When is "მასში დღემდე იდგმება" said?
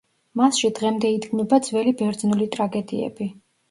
0.39-1.61